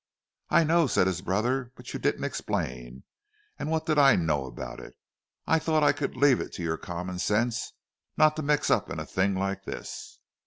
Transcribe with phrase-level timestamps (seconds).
[0.49, 1.71] "I know," said his brother.
[1.75, 4.95] "But you didn't explain—and what did I know about it?
[5.45, 7.73] I thought I could leave it to your common sense
[8.17, 10.17] not to mix up in a thing like this."